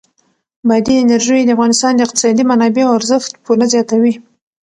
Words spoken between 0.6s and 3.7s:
بادي انرژي د افغانستان د اقتصادي منابعو ارزښت پوره